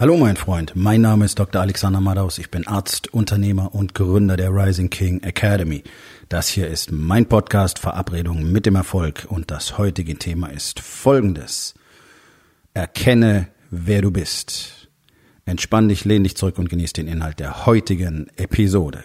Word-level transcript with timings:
Hallo 0.00 0.16
mein 0.16 0.36
Freund, 0.36 0.76
mein 0.76 1.00
Name 1.00 1.24
ist 1.24 1.40
Dr. 1.40 1.60
Alexander 1.60 2.00
Madaus, 2.00 2.38
ich 2.38 2.52
bin 2.52 2.68
Arzt, 2.68 3.12
Unternehmer 3.12 3.74
und 3.74 3.96
Gründer 3.96 4.36
der 4.36 4.50
Rising 4.50 4.90
King 4.90 5.24
Academy. 5.24 5.82
Das 6.28 6.46
hier 6.46 6.68
ist 6.68 6.92
mein 6.92 7.26
Podcast 7.26 7.80
Verabredung 7.80 8.44
mit 8.52 8.64
dem 8.64 8.76
Erfolg 8.76 9.26
und 9.28 9.50
das 9.50 9.76
heutige 9.76 10.16
Thema 10.16 10.52
ist 10.52 10.78
folgendes. 10.78 11.74
Erkenne, 12.74 13.48
wer 13.72 14.00
du 14.02 14.12
bist. 14.12 14.88
Entspann 15.46 15.88
dich, 15.88 16.04
lehn 16.04 16.22
dich 16.22 16.36
zurück 16.36 16.60
und 16.60 16.68
genieß 16.68 16.92
den 16.92 17.08
Inhalt 17.08 17.40
der 17.40 17.66
heutigen 17.66 18.28
Episode. 18.36 19.02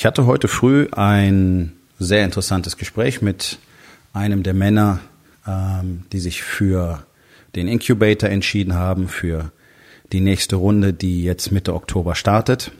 Ich 0.00 0.06
hatte 0.06 0.24
heute 0.24 0.48
früh 0.48 0.88
ein 0.92 1.74
sehr 1.98 2.24
interessantes 2.24 2.78
Gespräch 2.78 3.20
mit 3.20 3.58
einem 4.14 4.42
der 4.42 4.54
Männer, 4.54 5.00
ähm, 5.46 6.04
die 6.10 6.20
sich 6.20 6.42
für 6.42 7.04
den 7.54 7.68
Incubator 7.68 8.30
entschieden 8.30 8.72
haben, 8.72 9.08
für 9.08 9.52
die 10.10 10.20
nächste 10.20 10.56
Runde, 10.56 10.94
die 10.94 11.22
jetzt 11.22 11.52
Mitte 11.52 11.74
Oktober 11.74 12.14
startet. 12.14 12.72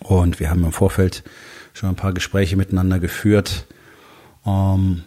Und 0.00 0.38
wir 0.38 0.50
haben 0.50 0.62
im 0.64 0.72
Vorfeld 0.72 1.22
schon 1.72 1.88
ein 1.88 1.96
paar 1.96 2.12
Gespräche 2.12 2.58
miteinander 2.58 2.98
geführt. 2.98 3.64
Ähm, 4.44 5.04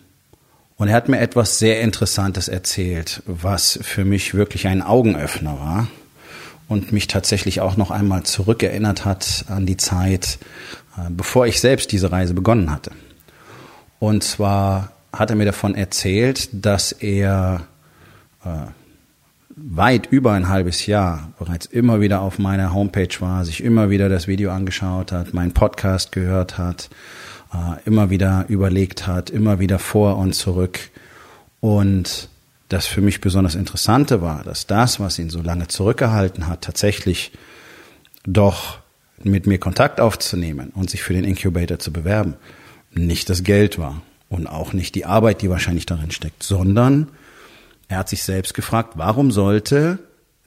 und 0.76 0.88
er 0.88 0.96
hat 0.96 1.08
mir 1.08 1.20
etwas 1.20 1.60
sehr 1.60 1.82
Interessantes 1.82 2.48
erzählt, 2.48 3.22
was 3.28 3.78
für 3.84 4.06
mich 4.06 4.34
wirklich 4.34 4.66
ein 4.66 4.82
Augenöffner 4.82 5.60
war 5.60 5.88
und 6.68 6.92
mich 6.92 7.08
tatsächlich 7.08 7.62
auch 7.62 7.78
noch 7.78 7.92
einmal 7.92 8.24
zurückerinnert 8.24 9.06
hat 9.06 9.46
an 9.50 9.66
die 9.66 9.78
Zeit, 9.78 10.40
bevor 11.10 11.48
ich 11.48 11.60
selbst 11.60 11.92
diese 11.92 12.12
Reise 12.12 12.34
begonnen 12.34 12.72
hatte. 12.72 12.92
Und 14.00 14.24
zwar 14.24 14.92
hat 15.12 15.30
er 15.30 15.36
mir 15.36 15.46
davon 15.46 15.76
erzählt, 15.76 16.50
dass 16.52 16.92
er 16.92 17.68
äh, 18.44 18.50
weit 19.56 20.08
über 20.08 20.34
ein 20.34 20.50
halbes 20.50 20.86
Jahr 20.86 21.32
bereits 21.40 21.66
immer 21.66 22.02
wieder 22.02 22.22
auf 22.22 22.40
meiner 22.40 22.74
Homepage 22.74 23.16
war, 23.20 23.46
sich 23.46 23.64
immer 23.64 23.90
wieder 23.90 24.10
das 24.10 24.28
Video 24.28 24.52
angeschaut 24.52 25.12
hat, 25.12 25.34
meinen 25.34 25.54
Podcast 25.54 26.12
gehört 26.12 26.58
hat, 26.58 26.90
äh, 27.54 27.82
immer 27.86 28.10
wieder 28.10 28.46
überlegt 28.50 29.08
hat, 29.08 29.30
immer 29.30 29.60
wieder 29.60 29.80
vor 29.80 30.18
und 30.18 30.34
zurück. 30.34 30.80
Und 31.62 32.30
das 32.70 32.86
für 32.86 33.02
mich 33.02 33.22
besonders 33.22 33.56
Interessante 33.56 34.22
war, 34.22 34.44
dass 34.44 34.68
das, 34.68 35.00
was 35.00 35.20
ihn 35.20 35.30
so 35.30 35.42
lange 35.42 35.68
zurückgehalten 35.68 36.48
hat, 36.48 36.62
tatsächlich 36.62 37.32
doch 38.26 38.80
mit 39.26 39.48
mir 39.48 39.58
Kontakt 39.58 40.00
aufzunehmen 40.00 40.70
und 40.70 40.90
sich 40.90 41.04
für 41.04 41.14
den 41.14 41.24
Incubator 41.24 41.80
zu 41.80 41.92
bewerben, 41.92 42.36
nicht 42.92 43.30
das 43.30 43.44
Geld 43.44 43.78
war 43.78 44.02
und 44.30 44.48
auch 44.48 44.74
nicht 44.74 44.96
die 44.96 45.06
Arbeit, 45.06 45.42
die 45.42 45.50
wahrscheinlich 45.50 45.86
darin 45.86 46.12
steckt, 46.12 46.44
sondern 46.44 47.10
er 47.88 48.00
hat 48.00 48.10
sich 48.10 48.24
selbst 48.24 48.54
gefragt, 48.54 48.94
warum 48.96 49.32
sollte 49.32 50.00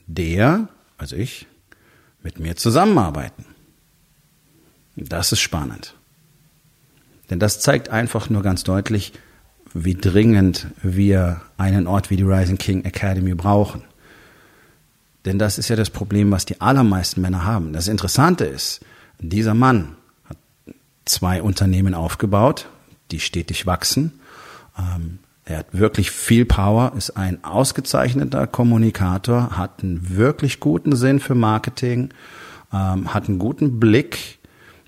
der, 0.07 0.69
also 0.97 1.17
ich, 1.17 1.47
mit 2.23 2.39
mir 2.41 2.57
zusammenarbeiten? 2.57 3.45
Das 4.97 5.33
ist 5.33 5.41
spannend. 5.41 5.95
Denn 7.31 7.39
das 7.39 7.61
zeigt 7.61 7.91
einfach 7.91 8.31
nur 8.31 8.43
ganz 8.43 8.65
deutlich, 8.65 9.13
wie 9.75 9.95
dringend 9.95 10.69
wir 10.83 11.43
einen 11.57 11.87
Ort 11.87 12.11
wie 12.11 12.17
die 12.17 12.23
Rising 12.23 12.59
King 12.59 12.85
Academy 12.85 13.35
brauchen. 13.35 13.85
Denn 15.25 15.39
das 15.39 15.59
ist 15.59 15.69
ja 15.69 15.77
das 15.77 15.91
Problem, 15.91 16.31
was 16.31 16.47
die 16.47 16.61
allermeisten 16.61 17.21
Männer 17.21 17.45
haben. 17.45 17.73
Das 17.73 17.89
Interessante 17.89 18.45
ist, 18.45 18.81
dieser 19.19 19.55
Mann 19.55 19.97
hat 20.29 20.37
zwei 21.05 21.43
Unternehmen 21.43 21.95
aufgebaut, 21.95 22.69
die 23.11 23.21
stetig 23.21 23.67
wachsen. 23.67 24.21
Ähm, 24.79 25.19
er 25.45 25.59
hat 25.59 25.67
wirklich 25.73 26.11
viel 26.11 26.45
Power, 26.45 26.93
ist 26.97 27.17
ein 27.17 27.43
ausgezeichneter 27.43 28.47
Kommunikator, 28.47 29.57
hat 29.57 29.83
einen 29.83 30.17
wirklich 30.17 30.61
guten 30.61 30.95
Sinn 30.95 31.21
für 31.21 31.35
Marketing, 31.35 32.11
ähm, 32.73 33.13
hat 33.15 33.29
einen 33.29 33.39
guten 33.39 33.81
Blick 33.81 34.39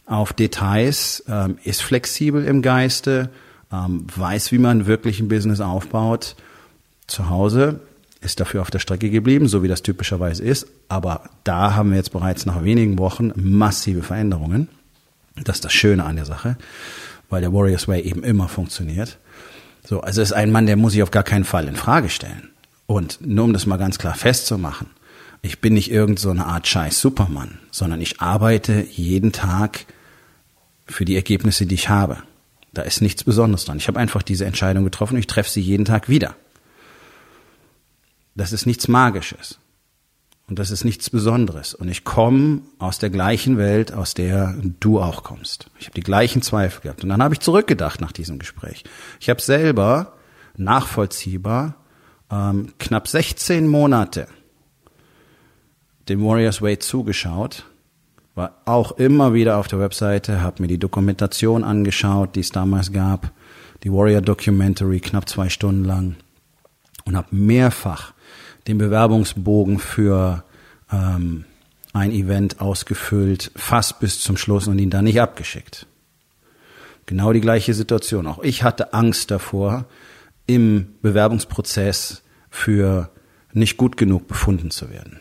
auf 0.07 0.33
Details, 0.33 1.25
ähm, 1.29 1.59
ist 1.65 1.83
flexibel 1.83 2.45
im 2.45 2.63
Geiste, 2.63 3.31
ähm, 3.73 4.07
weiß, 4.15 4.53
wie 4.53 4.59
man 4.59 4.87
wirklich 4.87 5.21
ein 5.21 5.29
Business 5.29 5.61
aufbaut. 5.61 6.37
Zu 7.07 7.31
Hause 7.31 7.81
ist 8.21 8.41
dafür 8.41 8.63
auf 8.63 8.71
der 8.71 8.79
Strecke 8.79 9.11
geblieben, 9.11 9.49
so 9.49 9.63
wie 9.63 9.69
das 9.69 9.83
typischerweise 9.83 10.45
ist. 10.45 10.67
Aber 10.89 11.31
da 11.45 11.75
haben 11.75 11.91
wir 11.91 11.97
jetzt 11.97 12.13
bereits 12.13 12.47
nach 12.47 12.63
wenigen 12.63 12.99
Wochen 12.99 13.33
massive 13.35 14.03
Veränderungen. 14.03 14.69
Das 15.45 15.57
ist 15.57 15.65
das 15.65 15.73
Schöne 15.73 16.05
an 16.05 16.17
der 16.17 16.27
Sache, 16.27 16.57
weil 17.31 17.41
der 17.41 17.53
Warriors 17.53 17.89
Way 17.89 18.03
eben 18.03 18.23
immer 18.23 18.49
funktioniert. 18.49 19.19
So, 19.87 20.03
also 20.03 20.21
ist 20.21 20.33
ein 20.33 20.53
Mann, 20.53 20.67
der 20.67 20.77
muss 20.77 20.93
sich 20.93 21.03
auf 21.03 21.11
gar 21.11 21.23
keinen 21.23 21.45
Fall 21.45 21.67
in 21.67 21.77
Frage 21.77 22.11
stellen. 22.11 22.51
Und 22.87 23.27
nur 23.27 23.45
um 23.45 23.53
das 23.53 23.67
mal 23.67 23.79
ganz 23.79 23.99
klar 23.99 24.15
festzumachen, 24.15 24.89
ich 25.43 25.61
bin 25.61 25.73
nicht 25.73 25.91
irgend 25.91 26.19
so 26.19 26.31
Art 26.33 26.67
scheiß 26.67 27.01
Supermann, 27.01 27.59
sondern 27.71 28.01
ich 28.01 28.21
arbeite 28.21 28.85
jeden 28.91 29.33
Tag 29.33 29.87
für 30.87 31.07
die 31.07 31.17
Ergebnisse, 31.17 31.65
die 31.65 31.77
ich 31.77 31.89
habe. 31.89 32.19
Da 32.75 32.83
ist 32.83 33.01
nichts 33.01 33.25
Besonderes 33.25 33.65
dran. 33.65 33.79
Ich 33.79 33.89
habe 33.89 33.99
einfach 33.99 34.23
diese 34.23 34.45
Entscheidung 34.45 34.85
getroffen 34.85 35.15
und 35.15 35.21
ich 35.21 35.27
treffe 35.27 35.51
sie 35.51 35.61
jeden 35.61 35.87
Tag 35.87 36.09
wieder. 36.09 36.37
Das 38.41 38.53
ist 38.53 38.65
nichts 38.65 38.89
Magisches. 38.89 39.59
Und 40.49 40.59
das 40.59 40.71
ist 40.71 40.84
nichts 40.84 41.11
Besonderes. 41.11 41.75
Und 41.75 41.89
ich 41.89 42.05
komme 42.05 42.62
aus 42.78 42.99
der 42.99 43.11
gleichen 43.11 43.59
Welt, 43.59 43.93
aus 43.93 44.15
der 44.15 44.56
du 44.81 44.99
auch 44.99 45.25
kommst. 45.25 45.71
Ich 45.78 45.89
habe 45.89 45.95
die 45.95 46.01
gleichen 46.01 46.41
Zweifel 46.41 46.81
gehabt. 46.81 47.03
Und 47.03 47.11
dann 47.11 47.23
habe 47.23 47.34
ich 47.34 47.41
zurückgedacht 47.41 48.01
nach 48.01 48.12
diesem 48.12 48.39
Gespräch. 48.39 48.84
Ich 49.21 49.28
habe 49.28 49.43
selber 49.43 50.15
nachvollziehbar 50.56 51.75
ähm, 52.31 52.73
knapp 52.78 53.09
16 53.09 53.69
Monate 53.69 54.27
dem 56.09 56.25
Warriors 56.25 56.62
Way 56.62 56.78
zugeschaut 56.78 57.67
war 58.34 58.55
auch 58.65 58.93
immer 58.93 59.34
wieder 59.34 59.59
auf 59.59 59.69
der 59.69 59.81
Webseite, 59.81 60.41
habe 60.41 60.62
mir 60.62 60.69
die 60.69 60.78
Dokumentation 60.78 61.62
angeschaut, 61.62 62.37
die 62.37 62.41
es 62.41 62.51
damals 62.51 62.91
gab, 62.91 63.33
die 63.84 63.93
Warrior 63.93 64.22
Documentary, 64.22 65.01
knapp 65.01 65.28
zwei 65.28 65.51
Stunden 65.51 65.84
lang 65.84 66.17
und 67.05 67.19
habe 67.19 67.28
mehrfach 67.37 68.15
den 68.66 68.78
Bewerbungsbogen 68.78 69.78
für 69.78 70.44
ähm, 70.93 71.44
ein 71.93 72.12
Event 72.12 72.60
ausgefüllt, 72.60 73.50
fast 73.56 74.00
bis 74.00 74.21
zum 74.21 74.37
Schluss 74.37 74.69
und 74.69 74.78
ihn 74.78 74.91
dann 74.91 75.04
nicht 75.04 75.21
abgeschickt. 75.21 75.87
Genau 77.06 77.32
die 77.32 77.41
gleiche 77.41 77.75
Situation. 77.75 78.26
Auch 78.26 78.43
ich 78.43 78.62
hatte 78.62 78.94
Angst 78.94 79.31
davor, 79.31 79.87
im 80.47 80.94
Bewerbungsprozess 81.03 82.22
für 82.50 83.10
nicht 83.53 83.76
gut 83.76 83.97
genug 83.97 84.28
befunden 84.28 84.71
zu 84.71 84.91
werden. 84.91 85.21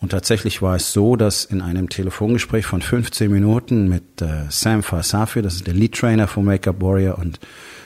Und 0.00 0.10
tatsächlich 0.10 0.62
war 0.62 0.76
es 0.76 0.92
so, 0.92 1.14
dass 1.14 1.44
in 1.44 1.60
einem 1.60 1.88
Telefongespräch 1.90 2.64
von 2.64 2.80
15 2.80 3.30
Minuten 3.30 3.88
mit 3.88 4.22
äh, 4.22 4.44
Sam 4.48 4.82
Farsafi, 4.82 5.42
das 5.42 5.56
ist 5.56 5.66
der 5.66 5.74
Lead 5.74 5.94
Trainer 5.94 6.26
von 6.26 6.44
Make 6.44 6.70
Up 6.70 6.80
Warrior 6.80 7.18
und 7.18 7.38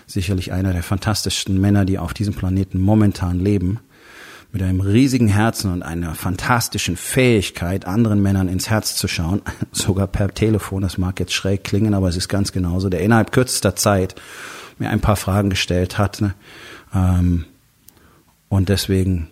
sicherlich 0.07 0.53
einer 0.53 0.73
der 0.73 0.85
fantastischsten 0.85 1.61
Männer, 1.61 1.85
die 1.85 1.99
auf 1.99 2.15
diesem 2.15 2.35
Planeten 2.35 2.81
momentan 2.81 3.41
leben, 3.41 3.81
mit 4.55 4.63
einem 4.63 4.81
riesigen 4.81 5.27
Herzen 5.27 5.73
und 5.73 5.83
einer 5.83 6.15
fantastischen 6.15 6.97
Fähigkeit, 6.97 7.87
anderen 7.87 8.23
Männern 8.23 8.47
ins 8.47 8.71
Herz 8.71 8.95
zu 8.95 9.09
schauen, 9.09 9.43
sogar 9.73 10.07
per 10.07 10.33
Telefon, 10.33 10.83
das 10.83 10.97
mag 10.97 11.19
jetzt 11.19 11.35
schräg 11.35 11.65
klingen, 11.65 11.93
aber 11.93 12.09
es 12.09 12.17
ist 12.17 12.29
ganz 12.29 12.53
genauso, 12.53 12.89
der 12.89 13.01
innerhalb 13.01 13.33
kürzester 13.33 13.75
Zeit 13.75 14.15
mir 14.79 14.91
ein 14.91 15.01
paar 15.01 15.17
Fragen 15.17 15.51
gestellt 15.51 15.99
hat. 15.99 16.21
Ne? 16.21 16.35
Ähm, 16.95 17.47
und 18.49 18.69
deswegen 18.69 19.29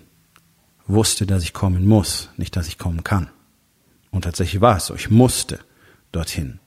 wusste, 0.89 1.25
dass 1.25 1.45
ich 1.45 1.53
kommen 1.53 1.87
muss, 1.87 2.29
nicht, 2.37 2.57
dass 2.57 2.67
ich 2.67 2.77
kommen 2.77 3.05
kann. 3.05 3.31
Und 4.11 4.23
tatsächlich 4.23 4.61
war 4.61 4.79
es 4.79 4.87
so. 4.87 4.97
Ich 4.97 5.09
musste 5.09 5.61
dorthin. 6.11 6.59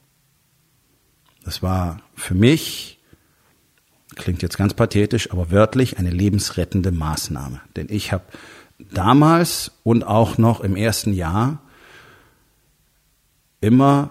Das 1.43 1.61
war 1.61 1.99
für 2.15 2.35
mich, 2.35 2.94
klingt 4.25 4.41
jetzt 4.41 4.57
ganz 4.57 4.73
pathetisch, 4.73 5.31
aber 5.31 5.51
wörtlich 5.51 5.99
eine 5.99 6.09
lebensrettende 6.09 6.91
Maßnahme. 6.91 7.61
Denn 7.75 7.85
ich 7.91 8.11
habe 8.11 8.23
damals 8.91 9.71
und 9.83 10.03
auch 10.03 10.39
noch 10.39 10.61
im 10.61 10.75
ersten 10.75 11.13
Jahr 11.13 11.61
immer 13.61 14.09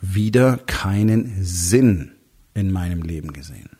wieder 0.00 0.56
keinen 0.56 1.42
Sinn 1.42 2.12
in 2.54 2.70
meinem 2.70 3.02
Leben 3.02 3.32
gesehen. 3.32 3.70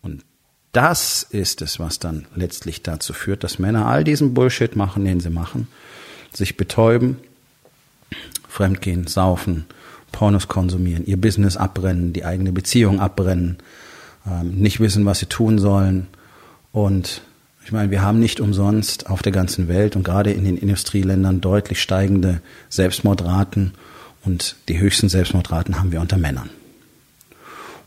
Und 0.00 0.24
das 0.70 1.24
ist 1.24 1.60
es, 1.60 1.80
was 1.80 1.98
dann 1.98 2.28
letztlich 2.36 2.84
dazu 2.84 3.12
führt, 3.12 3.42
dass 3.42 3.58
Männer 3.58 3.86
all 3.86 4.04
diesen 4.04 4.32
Bullshit 4.32 4.76
machen, 4.76 5.04
den 5.04 5.18
sie 5.18 5.30
machen, 5.30 5.66
sich 6.32 6.56
betäuben, 6.56 7.16
fremdgehen, 8.48 9.08
saufen, 9.08 9.64
Pornos 10.12 10.46
konsumieren, 10.46 11.04
ihr 11.04 11.20
Business 11.20 11.56
abbrennen, 11.56 12.12
die 12.12 12.24
eigene 12.24 12.52
Beziehung 12.52 13.00
abbrennen, 13.00 13.58
ähm, 14.30 14.56
nicht 14.56 14.80
wissen, 14.80 15.06
was 15.06 15.20
sie 15.20 15.26
tun 15.26 15.58
sollen. 15.58 16.06
Und 16.72 17.22
Ich 17.68 17.72
meine, 17.72 17.90
wir 17.90 18.00
haben 18.00 18.18
nicht 18.18 18.40
umsonst 18.40 19.10
auf 19.10 19.20
der 19.20 19.30
ganzen 19.30 19.68
Welt 19.68 19.94
und 19.94 20.02
gerade 20.02 20.32
in 20.32 20.44
den 20.44 20.56
Industrieländern 20.56 21.42
deutlich 21.42 21.82
steigende 21.82 22.40
Selbstmordraten 22.70 23.74
und 24.24 24.56
die 24.70 24.78
höchsten 24.78 25.10
Selbstmordraten 25.10 25.78
haben 25.78 25.92
wir 25.92 26.00
unter 26.00 26.16
Männern. 26.16 26.48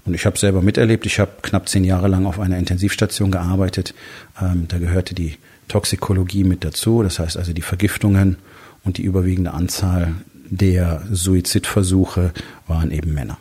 Und 0.05 0.13
ich 0.13 0.27
habe 0.27 0.38
selber 0.38 0.61
miterlebt, 0.61 1.07
ich 1.07 1.19
habe 1.19 1.31
knapp 1.41 1.67
zehn 1.67 1.83
Jahre 1.83 2.09
lang 2.09 2.27
auf 2.27 2.39
einer 2.39 2.59
Intensivstation 2.59 3.31
gearbeitet. 3.31 3.95
Ähm, 4.39 4.67
da 4.67 4.77
gehörte 4.77 5.15
die 5.15 5.38
Toxikologie 5.67 6.43
mit 6.43 6.63
dazu, 6.63 7.01
das 7.01 7.17
heißt 7.17 7.38
also 7.38 7.51
die 7.51 7.63
Vergiftungen 7.63 8.35
und 8.83 8.99
die 8.99 9.03
überwiegende 9.03 9.51
Anzahl 9.51 10.13
der 10.51 11.01
Suizidversuche 11.11 12.33
waren 12.67 12.91
eben 12.91 13.15
Männer. 13.15 13.39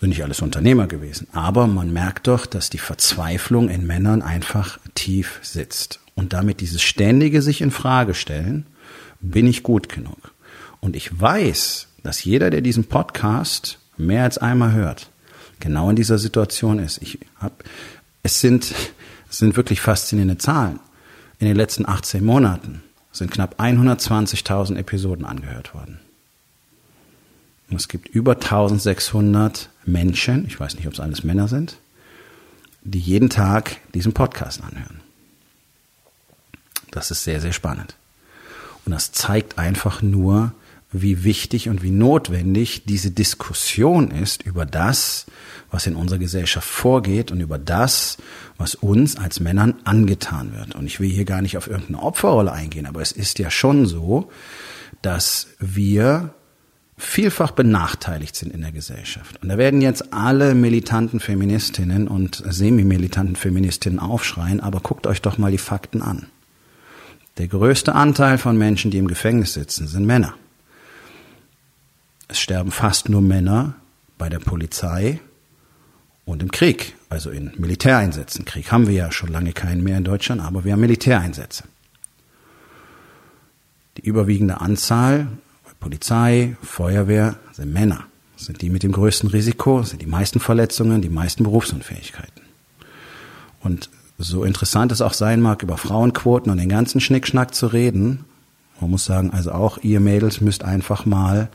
Sind 0.00 0.08
nicht 0.08 0.24
alles 0.24 0.40
Unternehmer 0.40 0.86
gewesen, 0.86 1.28
aber 1.32 1.66
man 1.66 1.92
merkt 1.92 2.26
doch, 2.26 2.46
dass 2.46 2.70
die 2.70 2.78
Verzweiflung 2.78 3.68
in 3.68 3.86
Männern 3.86 4.22
einfach 4.22 4.78
tief 4.94 5.40
sitzt 5.42 6.00
und 6.14 6.32
damit 6.32 6.60
dieses 6.60 6.80
ständige 6.80 7.42
sich 7.42 7.60
in 7.60 7.70
Frage 7.70 8.14
stellen, 8.14 8.66
bin 9.20 9.46
ich 9.46 9.62
gut 9.62 9.90
genug? 9.90 10.32
Und 10.80 10.96
ich 10.96 11.20
weiß, 11.20 11.88
dass 12.02 12.24
jeder, 12.24 12.48
der 12.48 12.62
diesen 12.62 12.84
Podcast 12.84 13.78
mehr 13.98 14.24
als 14.24 14.38
einmal 14.38 14.72
hört, 14.72 15.10
genau 15.60 15.90
in 15.90 15.96
dieser 15.96 16.18
Situation 16.18 16.78
ist. 16.78 17.02
Ich 17.02 17.18
hab, 17.38 17.62
es 18.22 18.40
sind, 18.40 18.74
es 19.30 19.38
sind 19.38 19.56
wirklich 19.56 19.82
faszinierende 19.82 20.38
Zahlen. 20.38 20.80
In 21.38 21.46
den 21.46 21.56
letzten 21.56 21.86
18 21.86 22.24
Monaten 22.24 22.82
sind 23.12 23.30
knapp 23.30 23.60
120.000 23.60 24.76
Episoden 24.76 25.26
angehört 25.26 25.74
worden. 25.74 26.00
Und 27.70 27.76
es 27.76 27.88
gibt 27.88 28.08
über 28.08 28.32
1600 28.32 29.70
Menschen, 29.84 30.46
ich 30.46 30.58
weiß 30.58 30.76
nicht, 30.76 30.86
ob 30.86 30.92
es 30.92 31.00
alles 31.00 31.24
Männer 31.24 31.48
sind, 31.48 31.78
die 32.82 32.98
jeden 32.98 33.30
Tag 33.30 33.76
diesen 33.94 34.12
Podcast 34.12 34.62
anhören. 34.62 35.00
Das 36.90 37.10
ist 37.10 37.24
sehr, 37.24 37.40
sehr 37.40 37.52
spannend. 37.52 37.94
Und 38.84 38.92
das 38.92 39.12
zeigt 39.12 39.58
einfach 39.58 40.02
nur, 40.02 40.52
wie 40.92 41.22
wichtig 41.22 41.68
und 41.68 41.82
wie 41.82 41.90
notwendig 41.90 42.84
diese 42.84 43.12
Diskussion 43.12 44.10
ist 44.10 44.42
über 44.42 44.66
das, 44.66 45.26
was 45.70 45.86
in 45.86 45.94
unserer 45.94 46.18
Gesellschaft 46.18 46.68
vorgeht 46.68 47.30
und 47.30 47.40
über 47.40 47.58
das, 47.58 48.18
was 48.58 48.74
uns 48.74 49.16
als 49.16 49.38
Männern 49.38 49.76
angetan 49.84 50.52
wird. 50.52 50.74
Und 50.74 50.86
ich 50.86 50.98
will 50.98 51.08
hier 51.08 51.24
gar 51.24 51.42
nicht 51.42 51.56
auf 51.56 51.68
irgendeine 51.68 52.02
Opferrolle 52.02 52.50
eingehen, 52.50 52.86
aber 52.86 53.02
es 53.02 53.12
ist 53.12 53.38
ja 53.38 53.50
schon 53.50 53.86
so, 53.86 54.32
dass 55.00 55.46
wir 55.60 56.34
vielfach 57.00 57.52
benachteiligt 57.52 58.36
sind 58.36 58.52
in 58.52 58.60
der 58.60 58.72
Gesellschaft. 58.72 59.42
Und 59.42 59.48
da 59.48 59.58
werden 59.58 59.80
jetzt 59.80 60.12
alle 60.12 60.54
militanten 60.54 61.18
Feministinnen 61.18 62.08
und 62.08 62.42
semi-militanten 62.46 63.36
Feministinnen 63.36 63.98
aufschreien, 63.98 64.60
aber 64.60 64.80
guckt 64.80 65.06
euch 65.06 65.22
doch 65.22 65.38
mal 65.38 65.50
die 65.50 65.58
Fakten 65.58 66.02
an. 66.02 66.26
Der 67.38 67.48
größte 67.48 67.94
Anteil 67.94 68.38
von 68.38 68.58
Menschen, 68.58 68.90
die 68.90 68.98
im 68.98 69.08
Gefängnis 69.08 69.54
sitzen, 69.54 69.86
sind 69.86 70.04
Männer. 70.04 70.34
Es 72.28 72.38
sterben 72.38 72.70
fast 72.70 73.08
nur 73.08 73.22
Männer 73.22 73.74
bei 74.18 74.28
der 74.28 74.38
Polizei 74.38 75.20
und 76.26 76.42
im 76.42 76.50
Krieg, 76.50 76.94
also 77.08 77.30
in 77.30 77.52
Militäreinsätzen. 77.56 78.44
Krieg 78.44 78.70
haben 78.70 78.86
wir 78.86 78.94
ja 78.94 79.10
schon 79.10 79.32
lange 79.32 79.52
keinen 79.52 79.82
mehr 79.82 79.96
in 79.96 80.04
Deutschland, 80.04 80.42
aber 80.42 80.64
wir 80.64 80.72
haben 80.72 80.80
Militäreinsätze. 80.80 81.64
Die 83.96 84.02
überwiegende 84.02 84.60
Anzahl 84.60 85.26
Polizei, 85.80 86.56
Feuerwehr 86.62 87.36
sind 87.52 87.72
Männer. 87.72 88.04
Sind 88.36 88.62
die 88.62 88.70
mit 88.70 88.82
dem 88.82 88.92
größten 88.92 89.28
Risiko, 89.28 89.82
sind 89.82 90.00
die 90.00 90.06
meisten 90.06 90.40
Verletzungen, 90.40 91.02
die 91.02 91.10
meisten 91.10 91.44
Berufsunfähigkeiten. 91.44 92.42
Und 93.60 93.90
so 94.16 94.44
interessant 94.44 94.92
es 94.92 95.02
auch 95.02 95.12
sein 95.12 95.40
mag, 95.40 95.62
über 95.62 95.76
Frauenquoten 95.76 96.50
und 96.50 96.58
den 96.58 96.68
ganzen 96.68 97.00
Schnickschnack 97.00 97.54
zu 97.54 97.66
reden, 97.66 98.24
man 98.80 98.90
muss 98.90 99.04
sagen, 99.04 99.30
also 99.30 99.52
auch 99.52 99.78
ihr 99.78 100.00
Mädels 100.00 100.40
müsst 100.40 100.64
einfach 100.64 101.04
mal 101.04 101.50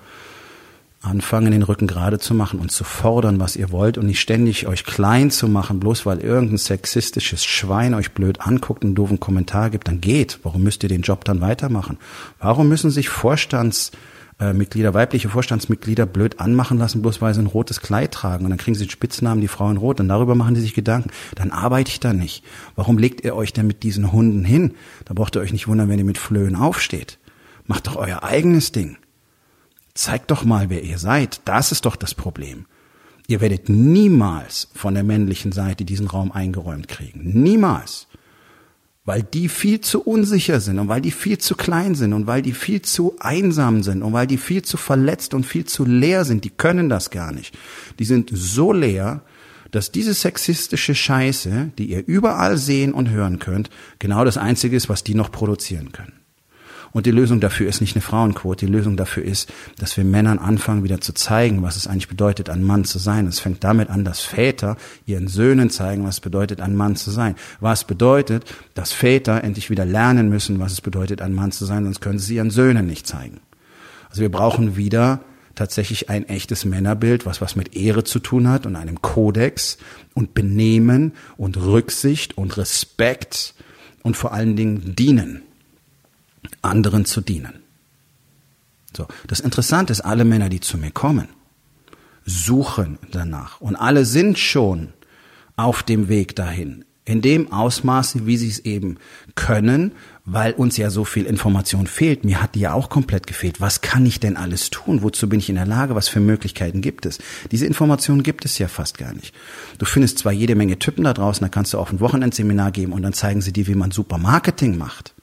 anfangen, 1.01 1.51
den 1.51 1.63
Rücken 1.63 1.87
gerade 1.87 2.19
zu 2.19 2.33
machen 2.33 2.59
und 2.59 2.71
zu 2.71 2.83
fordern, 2.83 3.39
was 3.39 3.55
ihr 3.55 3.71
wollt 3.71 3.97
und 3.97 4.07
nicht 4.07 4.19
ständig 4.19 4.67
euch 4.67 4.85
klein 4.85 5.31
zu 5.31 5.47
machen, 5.47 5.79
bloß 5.79 6.05
weil 6.05 6.19
irgendein 6.19 6.57
sexistisches 6.57 7.45
Schwein 7.45 7.93
euch 7.93 8.11
blöd 8.11 8.41
anguckt 8.41 8.83
und 8.83 8.89
einen 8.89 8.95
doofen 8.95 9.19
Kommentar 9.19 9.69
gibt, 9.69 9.87
dann 9.87 10.01
geht. 10.01 10.39
Warum 10.43 10.63
müsst 10.63 10.83
ihr 10.83 10.89
den 10.89 11.01
Job 11.01 11.23
dann 11.25 11.41
weitermachen? 11.41 11.97
Warum 12.39 12.67
müssen 12.67 12.89
sich 12.89 13.09
Vorstandsmitglieder, 14.37 14.93
weibliche 14.93 15.29
Vorstandsmitglieder 15.29 16.05
blöd 16.05 16.41
anmachen 16.41 16.77
lassen, 16.77 17.01
bloß 17.01 17.21
weil 17.21 17.33
sie 17.33 17.41
ein 17.41 17.47
rotes 17.47 17.79
Kleid 17.79 18.11
tragen 18.11 18.43
und 18.43 18.49
dann 18.49 18.59
kriegen 18.59 18.75
sie 18.75 18.85
den 18.85 18.89
Spitznamen 18.91 19.39
die 19.39 19.47
Frauen 19.47 19.77
rot 19.77 20.01
und 20.01 20.09
darüber 20.09 20.35
machen 20.35 20.55
die 20.55 20.61
sich 20.61 20.73
Gedanken. 20.73 21.09
Dann 21.35 21.51
arbeite 21.51 21.89
ich 21.89 22.01
da 22.01 22.11
nicht. 22.11 22.43
Warum 22.75 22.97
legt 22.97 23.23
ihr 23.23 23.33
euch 23.33 23.53
denn 23.53 23.65
mit 23.65 23.83
diesen 23.83 24.11
Hunden 24.11 24.43
hin? 24.43 24.73
Da 25.05 25.13
braucht 25.13 25.37
ihr 25.37 25.41
euch 25.41 25.53
nicht 25.53 25.69
wundern, 25.69 25.87
wenn 25.87 25.99
ihr 25.99 26.05
mit 26.05 26.17
Flöhen 26.17 26.57
aufsteht. 26.57 27.17
Macht 27.65 27.87
doch 27.87 27.95
euer 27.95 28.23
eigenes 28.23 28.73
Ding. 28.73 28.97
Zeigt 29.93 30.31
doch 30.31 30.43
mal, 30.43 30.69
wer 30.69 30.83
ihr 30.83 30.97
seid. 30.97 31.39
Das 31.45 31.71
ist 31.71 31.85
doch 31.85 31.95
das 31.95 32.13
Problem. 32.13 32.65
Ihr 33.27 33.39
werdet 33.39 33.69
niemals 33.69 34.67
von 34.75 34.95
der 34.95 35.03
männlichen 35.03 35.53
Seite 35.53 35.85
diesen 35.85 36.07
Raum 36.07 36.33
eingeräumt 36.33 36.89
kriegen. 36.89 37.41
Niemals. 37.41 38.07
Weil 39.05 39.21
die 39.21 39.49
viel 39.49 39.81
zu 39.81 40.01
unsicher 40.01 40.59
sind 40.59 40.79
und 40.79 40.87
weil 40.87 41.01
die 41.01 41.11
viel 41.11 41.37
zu 41.37 41.55
klein 41.55 41.93
sind 41.93 42.13
und 42.13 42.25
weil 42.25 42.41
die 42.41 42.53
viel 42.53 42.81
zu 42.81 43.15
einsam 43.19 43.83
sind 43.83 44.01
und 44.01 44.13
weil 44.13 44.25
die 44.27 44.37
viel 44.37 44.63
zu 44.63 44.77
verletzt 44.77 45.33
und 45.35 45.45
viel 45.45 45.65
zu 45.65 45.85
leer 45.85 46.25
sind. 46.25 46.43
Die 46.43 46.49
können 46.49 46.89
das 46.89 47.11
gar 47.11 47.31
nicht. 47.31 47.55
Die 47.99 48.05
sind 48.05 48.31
so 48.33 48.73
leer, 48.73 49.21
dass 49.69 49.91
diese 49.91 50.13
sexistische 50.13 50.95
Scheiße, 50.95 51.71
die 51.77 51.85
ihr 51.85 52.07
überall 52.07 52.57
sehen 52.57 52.93
und 52.93 53.09
hören 53.09 53.39
könnt, 53.39 53.69
genau 53.99 54.25
das 54.25 54.37
Einzige 54.37 54.75
ist, 54.75 54.89
was 54.89 55.03
die 55.03 55.15
noch 55.15 55.31
produzieren 55.31 55.91
können. 55.91 56.24
Und 56.95 57.05
die 57.05 57.11
Lösung 57.11 57.41
dafür 57.41 57.67
ist 57.67 57.81
nicht 57.81 57.93
eine 57.93 58.01
Frauenquote. 58.01 58.65
Die 58.65 58.71
Lösung 58.71 58.95
dafür 58.95 59.25
ist, 59.25 59.51
dass 59.77 59.97
wir 59.97 60.05
Männern 60.05 60.39
anfangen, 60.39 60.85
wieder 60.85 61.01
zu 61.01 61.11
zeigen, 61.11 61.61
was 61.61 61.75
es 61.75 61.87
eigentlich 61.87 62.07
bedeutet, 62.07 62.49
ein 62.49 62.63
Mann 62.63 62.85
zu 62.85 62.99
sein. 62.99 63.27
Es 63.27 63.41
fängt 63.41 63.65
damit 63.65 63.89
an, 63.89 64.05
dass 64.05 64.21
Väter 64.21 64.77
ihren 65.05 65.27
Söhnen 65.27 65.69
zeigen, 65.69 66.05
was 66.05 66.15
es 66.15 66.19
bedeutet, 66.21 66.61
ein 66.61 66.73
Mann 66.73 66.95
zu 66.95 67.11
sein. 67.11 67.35
Was 67.59 67.83
bedeutet, 67.83 68.45
dass 68.75 68.93
Väter 68.93 69.43
endlich 69.43 69.69
wieder 69.69 69.83
lernen 69.83 70.29
müssen, 70.29 70.61
was 70.61 70.71
es 70.71 70.79
bedeutet, 70.79 71.21
ein 71.21 71.33
Mann 71.33 71.51
zu 71.51 71.65
sein, 71.65 71.83
sonst 71.83 71.99
können 71.99 72.17
sie 72.17 72.35
ihren 72.35 72.49
Söhnen 72.49 72.87
nicht 72.87 73.05
zeigen. 73.05 73.41
Also 74.09 74.21
wir 74.21 74.31
brauchen 74.31 74.77
wieder 74.77 75.19
tatsächlich 75.53 76.09
ein 76.09 76.29
echtes 76.29 76.63
Männerbild, 76.63 77.25
was 77.25 77.41
was 77.41 77.57
mit 77.57 77.75
Ehre 77.75 78.05
zu 78.05 78.19
tun 78.19 78.47
hat 78.47 78.65
und 78.65 78.77
einem 78.77 79.01
Kodex 79.01 79.79
und 80.13 80.33
Benehmen 80.33 81.11
und 81.35 81.57
Rücksicht 81.57 82.37
und 82.37 82.55
Respekt 82.55 83.53
und 84.01 84.15
vor 84.15 84.31
allen 84.31 84.55
Dingen 84.55 84.95
Dienen 84.95 85.41
anderen 86.61 87.05
zu 87.05 87.21
dienen. 87.21 87.61
So, 88.95 89.07
das 89.27 89.39
Interessante 89.39 89.91
ist, 89.91 90.01
alle 90.01 90.25
Männer, 90.25 90.49
die 90.49 90.61
zu 90.61 90.77
mir 90.77 90.91
kommen, 90.91 91.27
suchen 92.25 92.97
danach 93.11 93.61
und 93.61 93.75
alle 93.75 94.05
sind 94.05 94.39
schon 94.39 94.93
auf 95.57 95.83
dem 95.83 96.09
Weg 96.09 96.35
dahin, 96.35 96.85
in 97.05 97.21
dem 97.21 97.51
Ausmaße, 97.51 98.25
wie 98.25 98.35
sie 98.35 98.49
es 98.49 98.59
eben 98.59 98.97
können, 99.35 99.91
weil 100.25 100.53
uns 100.53 100.75
ja 100.75 100.89
so 100.89 101.05
viel 101.05 101.25
Information 101.25 101.85
fehlt. 101.85 102.25
Mir 102.25 102.41
hat 102.41 102.55
die 102.55 102.61
ja 102.61 102.73
auch 102.73 102.89
komplett 102.89 103.27
gefehlt. 103.27 103.61
Was 103.61 103.81
kann 103.81 104.07
ich 104.07 104.19
denn 104.19 104.37
alles 104.37 104.71
tun? 104.71 105.03
Wozu 105.03 105.29
bin 105.29 105.39
ich 105.39 105.49
in 105.49 105.55
der 105.55 105.67
Lage? 105.67 105.93
Was 105.93 106.07
für 106.07 106.19
Möglichkeiten 106.19 106.81
gibt 106.81 107.05
es? 107.05 107.19
Diese 107.51 107.67
Informationen 107.67 108.23
gibt 108.23 108.43
es 108.43 108.57
ja 108.57 108.67
fast 108.67 108.97
gar 108.97 109.13
nicht. 109.13 109.35
Du 109.77 109.85
findest 109.85 110.17
zwar 110.17 110.31
jede 110.31 110.55
Menge 110.55 110.79
Typen 110.79 111.03
da 111.03 111.13
draußen, 111.13 111.45
da 111.45 111.49
kannst 111.49 111.73
du 111.73 111.77
auch 111.77 111.91
ein 111.91 111.99
Wochenendseminar 111.99 112.71
geben 112.71 112.91
und 112.91 113.03
dann 113.03 113.13
zeigen 113.13 113.41
sie 113.41 113.53
dir, 113.53 113.67
wie 113.67 113.75
man 113.75 113.91
super 113.91 114.17
Marketing 114.17 114.77
macht. 114.77 115.14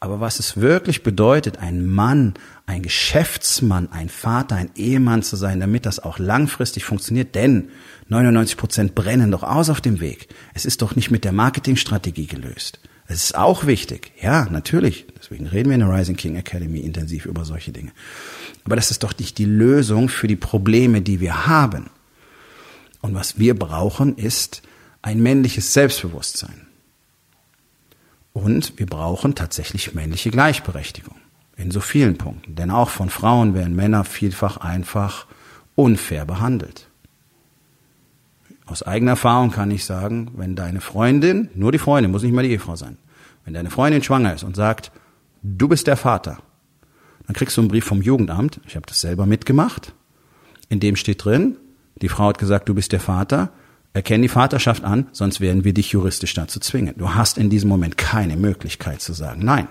Aber 0.00 0.20
was 0.20 0.38
es 0.38 0.58
wirklich 0.58 1.02
bedeutet, 1.02 1.58
ein 1.58 1.84
Mann, 1.84 2.34
ein 2.66 2.82
Geschäftsmann, 2.82 3.90
ein 3.90 4.08
Vater, 4.08 4.54
ein 4.54 4.70
Ehemann 4.76 5.24
zu 5.24 5.34
sein, 5.34 5.58
damit 5.58 5.86
das 5.86 5.98
auch 5.98 6.20
langfristig 6.20 6.84
funktioniert, 6.84 7.34
denn 7.34 7.70
99 8.08 8.56
Prozent 8.56 8.94
brennen 8.94 9.32
doch 9.32 9.42
aus 9.42 9.70
auf 9.70 9.80
dem 9.80 9.98
Weg. 9.98 10.28
Es 10.54 10.64
ist 10.66 10.82
doch 10.82 10.94
nicht 10.94 11.10
mit 11.10 11.24
der 11.24 11.32
Marketingstrategie 11.32 12.26
gelöst. 12.26 12.78
Es 13.08 13.24
ist 13.24 13.36
auch 13.36 13.66
wichtig. 13.66 14.12
Ja, 14.20 14.46
natürlich. 14.50 15.06
Deswegen 15.18 15.46
reden 15.46 15.70
wir 15.70 15.74
in 15.74 15.80
der 15.80 15.90
Rising 15.90 16.16
King 16.16 16.36
Academy 16.36 16.80
intensiv 16.80 17.26
über 17.26 17.44
solche 17.44 17.72
Dinge. 17.72 17.90
Aber 18.64 18.76
das 18.76 18.90
ist 18.92 19.02
doch 19.02 19.16
nicht 19.18 19.38
die 19.38 19.46
Lösung 19.46 20.08
für 20.08 20.28
die 20.28 20.36
Probleme, 20.36 21.00
die 21.00 21.18
wir 21.18 21.46
haben. 21.46 21.90
Und 23.00 23.14
was 23.14 23.38
wir 23.38 23.58
brauchen, 23.58 24.16
ist 24.16 24.62
ein 25.02 25.22
männliches 25.22 25.72
Selbstbewusstsein. 25.72 26.67
Und 28.38 28.78
wir 28.78 28.86
brauchen 28.86 29.34
tatsächlich 29.34 29.94
männliche 29.94 30.30
Gleichberechtigung 30.30 31.16
in 31.56 31.72
so 31.72 31.80
vielen 31.80 32.18
Punkten. 32.18 32.54
Denn 32.54 32.70
auch 32.70 32.88
von 32.88 33.10
Frauen 33.10 33.52
werden 33.52 33.74
Männer 33.74 34.04
vielfach 34.04 34.58
einfach 34.58 35.26
unfair 35.74 36.24
behandelt. 36.24 36.88
Aus 38.64 38.84
eigener 38.84 39.12
Erfahrung 39.12 39.50
kann 39.50 39.72
ich 39.72 39.84
sagen, 39.84 40.30
wenn 40.36 40.54
deine 40.54 40.80
Freundin, 40.80 41.50
nur 41.54 41.72
die 41.72 41.78
Freundin, 41.78 42.12
muss 42.12 42.22
nicht 42.22 42.32
mal 42.32 42.44
die 42.44 42.52
Ehefrau 42.52 42.76
sein, 42.76 42.96
wenn 43.44 43.54
deine 43.54 43.70
Freundin 43.70 44.04
schwanger 44.04 44.34
ist 44.34 44.44
und 44.44 44.54
sagt, 44.54 44.92
du 45.42 45.66
bist 45.66 45.88
der 45.88 45.96
Vater, 45.96 46.38
dann 47.26 47.34
kriegst 47.34 47.56
du 47.56 47.62
einen 47.62 47.68
Brief 47.68 47.86
vom 47.86 48.02
Jugendamt, 48.02 48.60
ich 48.66 48.76
habe 48.76 48.86
das 48.86 49.00
selber 49.00 49.26
mitgemacht, 49.26 49.94
in 50.68 50.78
dem 50.78 50.94
steht 50.94 51.24
drin, 51.24 51.56
die 52.02 52.08
Frau 52.08 52.28
hat 52.28 52.38
gesagt, 52.38 52.68
du 52.68 52.74
bist 52.74 52.92
der 52.92 53.00
Vater, 53.00 53.50
Erkenn 53.98 54.22
die 54.22 54.28
Vaterschaft 54.28 54.84
an, 54.84 55.08
sonst 55.10 55.40
werden 55.40 55.64
wir 55.64 55.74
dich 55.74 55.90
juristisch 55.90 56.32
dazu 56.32 56.60
zwingen. 56.60 56.94
Du 56.96 57.16
hast 57.16 57.36
in 57.36 57.50
diesem 57.50 57.68
Moment 57.68 57.98
keine 57.98 58.36
Möglichkeit 58.36 59.00
zu 59.00 59.12
sagen 59.12 59.44
Nein. 59.44 59.66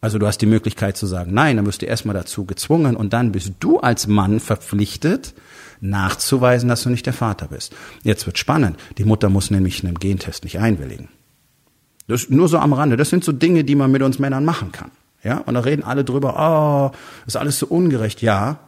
Also 0.00 0.20
du 0.20 0.28
hast 0.28 0.38
die 0.38 0.46
Möglichkeit 0.46 0.96
zu 0.96 1.08
sagen 1.08 1.34
Nein, 1.34 1.56
dann 1.56 1.66
wirst 1.66 1.82
du 1.82 1.86
erstmal 1.86 2.14
dazu 2.14 2.44
gezwungen 2.44 2.94
und 2.94 3.12
dann 3.12 3.32
bist 3.32 3.54
du 3.58 3.80
als 3.80 4.06
Mann 4.06 4.38
verpflichtet, 4.38 5.34
nachzuweisen, 5.80 6.68
dass 6.68 6.84
du 6.84 6.90
nicht 6.90 7.06
der 7.06 7.12
Vater 7.12 7.48
bist. 7.48 7.74
Jetzt 8.04 8.24
wird 8.24 8.38
spannend. 8.38 8.78
Die 8.98 9.04
Mutter 9.04 9.30
muss 9.30 9.50
nämlich 9.50 9.84
einen 9.84 9.98
Gentest 9.98 10.44
nicht 10.44 10.60
einwilligen. 10.60 11.08
Das 12.06 12.22
ist 12.22 12.30
nur 12.30 12.46
so 12.46 12.58
am 12.58 12.72
Rande. 12.72 12.96
Das 12.96 13.10
sind 13.10 13.24
so 13.24 13.32
Dinge, 13.32 13.64
die 13.64 13.74
man 13.74 13.90
mit 13.90 14.02
uns 14.02 14.20
Männern 14.20 14.44
machen 14.44 14.70
kann. 14.70 14.92
Ja, 15.24 15.38
und 15.38 15.54
da 15.54 15.60
reden 15.60 15.82
alle 15.82 16.04
drüber, 16.04 16.92
oh, 16.92 16.96
ist 17.26 17.36
alles 17.36 17.58
so 17.58 17.66
ungerecht. 17.66 18.22
Ja, 18.22 18.60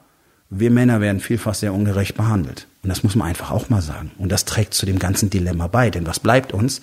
wir 0.55 0.71
Männer 0.71 1.01
werden 1.01 1.21
vielfach 1.21 1.55
sehr 1.55 1.73
ungerecht 1.73 2.15
behandelt. 2.15 2.67
Und 2.83 2.91
das 2.91 3.03
muss 3.03 3.15
man 3.15 3.29
einfach 3.29 3.51
auch 3.51 3.71
mal 3.71 3.81
sagen. 3.81 4.11
Und 4.19 4.31
das 4.31 4.45
trägt 4.45 4.75
zu 4.75 4.85
dem 4.85 4.99
ganzen 4.99 5.31
Dilemma 5.31 5.67
bei. 5.67 5.89
Denn 5.89 6.07
was 6.07 6.21
bleibt 6.21 6.53
uns? 6.53 6.83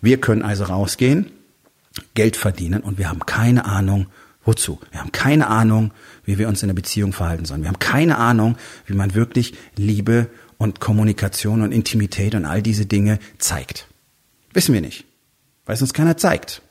Wir 0.00 0.20
können 0.20 0.42
also 0.42 0.64
rausgehen, 0.64 1.30
Geld 2.14 2.36
verdienen 2.36 2.82
und 2.82 2.98
wir 2.98 3.10
haben 3.10 3.26
keine 3.26 3.64
Ahnung, 3.64 4.06
wozu. 4.44 4.78
Wir 4.92 5.00
haben 5.00 5.12
keine 5.12 5.48
Ahnung, 5.48 5.90
wie 6.24 6.38
wir 6.38 6.48
uns 6.48 6.62
in 6.62 6.68
der 6.68 6.74
Beziehung 6.74 7.12
verhalten 7.12 7.44
sollen. 7.44 7.62
Wir 7.62 7.68
haben 7.68 7.80
keine 7.80 8.16
Ahnung, 8.16 8.56
wie 8.86 8.94
man 8.94 9.14
wirklich 9.14 9.54
Liebe 9.76 10.28
und 10.56 10.78
Kommunikation 10.78 11.62
und 11.62 11.72
Intimität 11.72 12.34
und 12.34 12.44
all 12.44 12.62
diese 12.62 12.86
Dinge 12.86 13.18
zeigt. 13.38 13.88
Wissen 14.52 14.72
wir 14.72 14.80
nicht, 14.80 15.04
weil 15.66 15.74
es 15.74 15.82
uns 15.82 15.92
keiner 15.92 16.16
zeigt. 16.16 16.62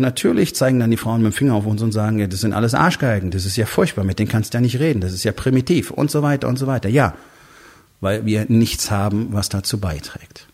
Und 0.00 0.04
natürlich 0.04 0.54
zeigen 0.54 0.80
dann 0.80 0.90
die 0.90 0.96
Frauen 0.96 1.20
mit 1.20 1.34
dem 1.34 1.36
Finger 1.36 1.52
auf 1.52 1.66
uns 1.66 1.82
und 1.82 1.92
sagen, 1.92 2.18
ja, 2.18 2.26
das 2.26 2.40
sind 2.40 2.54
alles 2.54 2.72
Arschgeigen, 2.72 3.30
das 3.30 3.44
ist 3.44 3.56
ja 3.56 3.66
furchtbar, 3.66 4.02
mit 4.02 4.18
denen 4.18 4.30
kannst 4.30 4.54
du 4.54 4.56
ja 4.56 4.62
nicht 4.62 4.78
reden, 4.78 5.02
das 5.02 5.12
ist 5.12 5.24
ja 5.24 5.32
primitiv 5.32 5.90
und 5.90 6.10
so 6.10 6.22
weiter 6.22 6.48
und 6.48 6.58
so 6.58 6.66
weiter. 6.66 6.88
Ja, 6.88 7.12
weil 8.00 8.24
wir 8.24 8.46
nichts 8.48 8.90
haben, 8.90 9.28
was 9.32 9.50
dazu 9.50 9.78
beiträgt. 9.78 10.46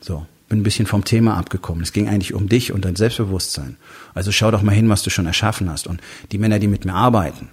So, 0.00 0.24
bin 0.48 0.60
ein 0.60 0.62
bisschen 0.62 0.86
vom 0.86 1.04
Thema 1.04 1.36
abgekommen. 1.36 1.82
Es 1.82 1.92
ging 1.92 2.08
eigentlich 2.08 2.32
um 2.32 2.48
dich 2.48 2.72
und 2.72 2.86
dein 2.86 2.96
Selbstbewusstsein. 2.96 3.76
Also 4.14 4.32
schau 4.32 4.50
doch 4.50 4.62
mal 4.62 4.74
hin, 4.74 4.88
was 4.88 5.02
du 5.02 5.10
schon 5.10 5.26
erschaffen 5.26 5.68
hast. 5.68 5.86
Und 5.86 6.00
die 6.32 6.38
Männer, 6.38 6.58
die 6.58 6.68
mit 6.68 6.86
mir 6.86 6.94
arbeiten, 6.94 7.50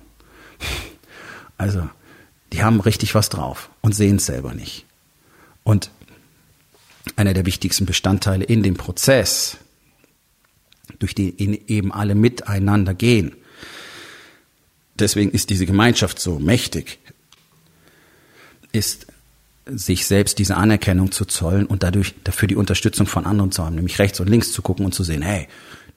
also 1.57 1.89
die 2.53 2.63
haben 2.63 2.79
richtig 2.79 3.15
was 3.15 3.27
drauf 3.27 3.69
und 3.81 3.93
sehen 3.93 4.15
es 4.15 4.27
selber 4.27 4.53
nicht. 4.53 4.85
Und 5.65 5.91
einer 7.17 7.33
der 7.33 7.45
wichtigsten 7.45 7.85
Bestandteile 7.85 8.45
in 8.45 8.63
dem 8.63 8.75
Prozess, 8.75 9.57
durch 10.99 11.15
den 11.15 11.37
eben 11.37 11.91
alle 11.91 12.15
miteinander 12.15 12.93
gehen. 12.93 13.35
Deswegen 14.97 15.31
ist 15.31 15.49
diese 15.49 15.65
Gemeinschaft 15.65 16.19
so 16.19 16.39
mächtig, 16.39 16.99
ist 18.71 19.07
sich 19.65 20.05
selbst 20.05 20.37
diese 20.39 20.55
Anerkennung 20.57 21.11
zu 21.11 21.25
zollen 21.25 21.65
und 21.65 21.83
dadurch 21.83 22.13
dafür 22.23 22.47
die 22.47 22.55
Unterstützung 22.55 23.07
von 23.07 23.25
anderen 23.25 23.51
zu 23.51 23.65
haben, 23.65 23.75
nämlich 23.75 23.99
rechts 23.99 24.19
und 24.19 24.29
links 24.29 24.51
zu 24.51 24.61
gucken 24.61 24.85
und 24.85 24.93
zu 24.93 25.03
sehen, 25.03 25.21
hey, 25.21 25.47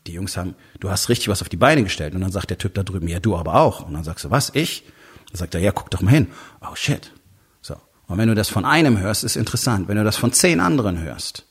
die 0.07 0.12
Jungs 0.14 0.37
haben, 0.37 0.55
du 0.81 0.90
hast 0.90 1.09
richtig 1.09 1.28
was 1.28 1.43
auf 1.43 1.49
die 1.49 1.57
Beine 1.57 1.83
gestellt. 1.83 2.14
Und 2.14 2.23
dann 2.23 2.33
sagt 2.33 2.50
der 2.50 2.59
Typ 2.59 2.75
da 2.75 2.83
drüben, 2.83 3.09
ja, 3.09 3.21
du 3.21 3.37
aber 3.37 3.55
auch. 3.57 3.87
Und 3.87 3.95
dann 3.95 4.05
sagst 4.05 4.25
du, 4.25 4.31
was, 4.31 4.50
ich? 4.55 4.85
Dann 5.28 5.37
sagt 5.37 5.55
er, 5.55 5.61
ja, 5.61 5.71
guck 5.71 5.90
doch 5.90 6.00
mal 6.00 6.12
hin. 6.12 6.28
Oh 6.62 6.75
shit. 6.75 7.12
So. 7.61 7.76
Und 8.07 8.17
wenn 8.17 8.28
du 8.28 8.35
das 8.35 8.49
von 8.49 8.64
einem 8.64 8.99
hörst, 8.99 9.23
ist 9.23 9.37
interessant. 9.37 9.87
Wenn 9.88 9.97
du 9.97 10.05
das 10.05 10.17
von 10.17 10.33
zehn 10.33 10.61
anderen 10.61 11.00
hörst, 11.00 11.45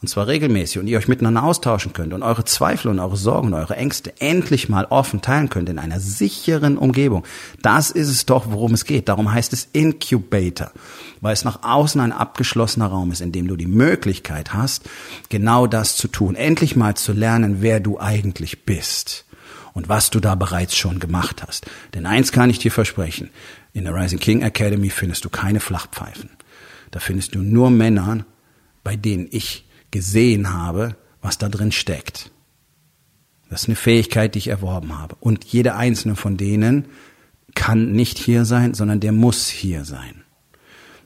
und 0.00 0.06
zwar 0.06 0.28
regelmäßig 0.28 0.78
und 0.78 0.86
ihr 0.86 0.96
euch 0.96 1.08
miteinander 1.08 1.42
austauschen 1.42 1.92
könnt 1.92 2.12
und 2.12 2.22
eure 2.22 2.44
Zweifel 2.44 2.88
und 2.88 3.00
eure 3.00 3.16
Sorgen 3.16 3.48
und 3.48 3.54
eure 3.54 3.76
Ängste 3.76 4.12
endlich 4.20 4.68
mal 4.68 4.86
offen 4.90 5.22
teilen 5.22 5.48
könnt 5.48 5.68
in 5.68 5.80
einer 5.80 5.98
sicheren 5.98 6.78
Umgebung. 6.78 7.24
Das 7.62 7.90
ist 7.90 8.08
es 8.08 8.24
doch, 8.24 8.46
worum 8.52 8.74
es 8.74 8.84
geht. 8.84 9.08
Darum 9.08 9.32
heißt 9.32 9.52
es 9.52 9.68
Incubator, 9.72 10.70
weil 11.20 11.32
es 11.32 11.44
nach 11.44 11.64
außen 11.64 12.00
ein 12.00 12.12
abgeschlossener 12.12 12.86
Raum 12.86 13.10
ist, 13.10 13.20
in 13.20 13.32
dem 13.32 13.48
du 13.48 13.56
die 13.56 13.66
Möglichkeit 13.66 14.54
hast, 14.54 14.88
genau 15.30 15.66
das 15.66 15.96
zu 15.96 16.06
tun. 16.06 16.36
Endlich 16.36 16.76
mal 16.76 16.94
zu 16.94 17.12
lernen, 17.12 17.56
wer 17.60 17.80
du 17.80 17.98
eigentlich 17.98 18.64
bist 18.64 19.24
und 19.72 19.88
was 19.88 20.10
du 20.10 20.20
da 20.20 20.36
bereits 20.36 20.76
schon 20.76 21.00
gemacht 21.00 21.42
hast. 21.44 21.66
Denn 21.94 22.06
eins 22.06 22.30
kann 22.30 22.50
ich 22.50 22.60
dir 22.60 22.70
versprechen. 22.70 23.30
In 23.72 23.84
der 23.84 23.96
Rising 23.96 24.20
King 24.20 24.42
Academy 24.42 24.90
findest 24.90 25.24
du 25.24 25.28
keine 25.28 25.58
Flachpfeifen. 25.58 26.30
Da 26.92 27.00
findest 27.00 27.34
du 27.34 27.40
nur 27.40 27.70
Männer, 27.70 28.24
bei 28.84 28.94
denen 28.94 29.26
ich 29.30 29.67
gesehen 29.90 30.52
habe, 30.52 30.96
was 31.22 31.38
da 31.38 31.48
drin 31.48 31.72
steckt. 31.72 32.30
Das 33.50 33.62
ist 33.62 33.68
eine 33.68 33.76
Fähigkeit, 33.76 34.34
die 34.34 34.40
ich 34.40 34.48
erworben 34.48 34.98
habe. 34.98 35.16
Und 35.20 35.44
jeder 35.44 35.76
einzelne 35.76 36.16
von 36.16 36.36
denen 36.36 36.86
kann 37.54 37.92
nicht 37.92 38.18
hier 38.18 38.44
sein, 38.44 38.74
sondern 38.74 39.00
der 39.00 39.12
muss 39.12 39.48
hier 39.48 39.84
sein. 39.84 40.22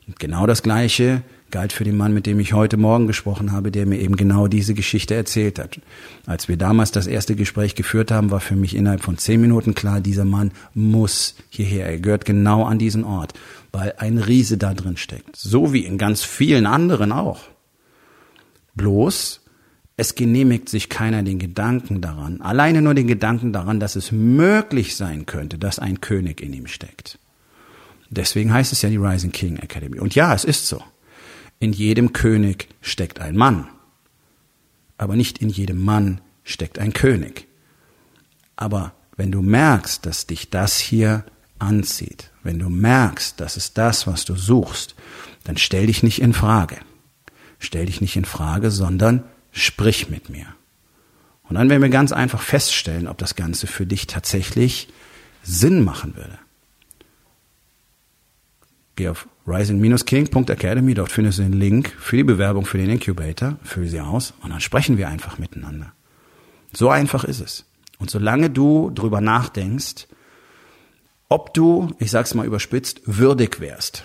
Und 0.06 0.18
genau 0.18 0.46
das 0.46 0.62
Gleiche 0.62 1.22
galt 1.52 1.72
für 1.72 1.84
den 1.84 1.96
Mann, 1.96 2.12
mit 2.12 2.26
dem 2.26 2.40
ich 2.40 2.54
heute 2.54 2.76
Morgen 2.76 3.06
gesprochen 3.06 3.52
habe, 3.52 3.70
der 3.70 3.86
mir 3.86 4.00
eben 4.00 4.16
genau 4.16 4.48
diese 4.48 4.74
Geschichte 4.74 5.14
erzählt 5.14 5.58
hat. 5.58 5.80
Als 6.26 6.48
wir 6.48 6.56
damals 6.56 6.90
das 6.90 7.06
erste 7.06 7.36
Gespräch 7.36 7.76
geführt 7.76 8.10
haben, 8.10 8.30
war 8.30 8.40
für 8.40 8.56
mich 8.56 8.74
innerhalb 8.74 9.02
von 9.02 9.18
zehn 9.18 9.40
Minuten 9.40 9.74
klar, 9.74 10.00
dieser 10.00 10.24
Mann 10.24 10.50
muss 10.74 11.36
hierher. 11.50 11.86
Er 11.86 12.00
gehört 12.00 12.24
genau 12.24 12.64
an 12.64 12.78
diesen 12.78 13.04
Ort, 13.04 13.34
weil 13.70 13.94
ein 13.98 14.18
Riese 14.18 14.56
da 14.56 14.74
drin 14.74 14.96
steckt. 14.96 15.36
So 15.36 15.72
wie 15.72 15.84
in 15.84 15.98
ganz 15.98 16.22
vielen 16.22 16.66
anderen 16.66 17.12
auch. 17.12 17.51
Bloß, 18.74 19.40
es 19.96 20.14
genehmigt 20.14 20.68
sich 20.68 20.88
keiner 20.88 21.22
den 21.22 21.38
Gedanken 21.38 22.00
daran, 22.00 22.40
alleine 22.40 22.82
nur 22.82 22.94
den 22.94 23.06
Gedanken 23.06 23.52
daran, 23.52 23.78
dass 23.78 23.96
es 23.96 24.10
möglich 24.10 24.96
sein 24.96 25.26
könnte, 25.26 25.58
dass 25.58 25.78
ein 25.78 26.00
König 26.00 26.40
in 26.40 26.52
ihm 26.52 26.66
steckt. 26.66 27.18
Deswegen 28.10 28.52
heißt 28.52 28.72
es 28.72 28.82
ja 28.82 28.90
die 28.90 28.96
Rising 28.96 29.32
King 29.32 29.56
Academy. 29.56 29.98
Und 29.98 30.14
ja, 30.14 30.34
es 30.34 30.44
ist 30.44 30.66
so. 30.66 30.82
In 31.60 31.72
jedem 31.72 32.12
König 32.12 32.68
steckt 32.80 33.20
ein 33.20 33.36
Mann. 33.36 33.68
Aber 34.98 35.16
nicht 35.16 35.38
in 35.38 35.48
jedem 35.48 35.82
Mann 35.82 36.20
steckt 36.44 36.78
ein 36.78 36.92
König. 36.92 37.46
Aber 38.56 38.92
wenn 39.16 39.32
du 39.32 39.40
merkst, 39.40 40.04
dass 40.04 40.26
dich 40.26 40.50
das 40.50 40.78
hier 40.78 41.24
anzieht, 41.58 42.30
wenn 42.42 42.58
du 42.58 42.68
merkst, 42.68 43.40
das 43.40 43.56
ist 43.56 43.78
das, 43.78 44.06
was 44.06 44.24
du 44.24 44.34
suchst, 44.34 44.94
dann 45.44 45.56
stell 45.56 45.86
dich 45.86 46.02
nicht 46.02 46.20
in 46.20 46.34
Frage. 46.34 46.78
Stell 47.62 47.86
dich 47.86 48.00
nicht 48.00 48.16
in 48.16 48.24
Frage, 48.24 48.72
sondern 48.72 49.22
sprich 49.52 50.10
mit 50.10 50.28
mir. 50.28 50.46
Und 51.48 51.54
dann 51.54 51.70
werden 51.70 51.80
wir 51.80 51.90
ganz 51.90 52.10
einfach 52.10 52.42
feststellen, 52.42 53.06
ob 53.06 53.18
das 53.18 53.36
Ganze 53.36 53.68
für 53.68 53.86
dich 53.86 54.08
tatsächlich 54.08 54.88
Sinn 55.44 55.84
machen 55.84 56.16
würde. 56.16 56.38
Geh 58.96 59.08
auf 59.08 59.28
rising-king.academy, 59.46 60.94
dort 60.94 61.12
findest 61.12 61.38
du 61.38 61.44
den 61.44 61.52
Link 61.52 61.94
für 62.00 62.16
die 62.16 62.24
Bewerbung 62.24 62.64
für 62.64 62.78
den 62.78 62.90
Incubator, 62.90 63.56
fülle 63.62 63.88
sie 63.88 64.00
aus 64.00 64.34
und 64.42 64.50
dann 64.50 64.60
sprechen 64.60 64.98
wir 64.98 65.08
einfach 65.08 65.38
miteinander. 65.38 65.92
So 66.72 66.90
einfach 66.90 67.22
ist 67.22 67.40
es. 67.40 67.64
Und 67.98 68.10
solange 68.10 68.50
du 68.50 68.90
drüber 68.90 69.20
nachdenkst, 69.20 70.08
ob 71.28 71.54
du, 71.54 71.94
ich 72.00 72.10
sag's 72.10 72.34
mal 72.34 72.44
überspitzt, 72.44 73.02
würdig 73.06 73.60
wärst, 73.60 74.04